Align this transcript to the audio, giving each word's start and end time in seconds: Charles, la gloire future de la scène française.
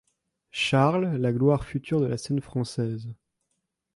Charles, 0.49 1.15
la 1.17 1.31
gloire 1.31 1.63
future 1.63 2.01
de 2.01 2.07
la 2.07 2.17
scène 2.17 2.41
française. 2.41 3.07